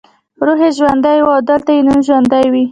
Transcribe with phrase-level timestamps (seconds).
[0.45, 2.63] روح یې ژوندی وي او دلته یې نوم ژوندی وي.